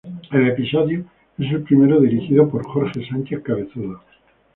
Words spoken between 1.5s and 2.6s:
el primero dirigido